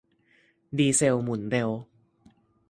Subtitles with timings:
[0.77, 1.69] ดีเซลหมุนเร็ว